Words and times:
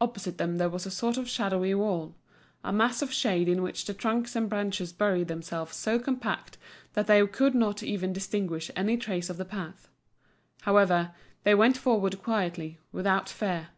Opposite 0.00 0.38
them 0.38 0.56
there 0.56 0.68
was 0.68 0.86
a 0.86 0.90
sort 0.90 1.16
of 1.16 1.28
shadowy 1.28 1.72
wall, 1.72 2.16
a 2.64 2.72
mass 2.72 3.00
of 3.00 3.12
shade 3.12 3.48
in 3.48 3.62
which 3.62 3.84
the 3.84 3.94
trunks 3.94 4.34
and 4.34 4.48
branches 4.50 4.92
buried 4.92 5.28
themselves 5.28 5.76
so 5.76 6.00
compact 6.00 6.58
that 6.94 7.06
they 7.06 7.24
could 7.28 7.54
not 7.54 7.80
even 7.80 8.12
distinguish 8.12 8.72
any 8.74 8.96
trace 8.96 9.30
of 9.30 9.36
the 9.36 9.44
path. 9.44 9.88
However, 10.62 11.14
they 11.44 11.54
went 11.54 11.76
forward 11.76 12.20
quietly, 12.20 12.80
without 12.90 13.28
fear. 13.28 13.68